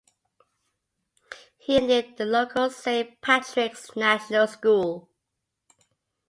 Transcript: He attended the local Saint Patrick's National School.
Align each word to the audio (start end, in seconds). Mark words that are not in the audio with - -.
He 1.59 1.75
attended 1.77 2.17
the 2.17 2.25
local 2.25 2.71
Saint 2.71 3.21
Patrick's 3.21 3.95
National 3.95 4.47
School. 4.47 5.11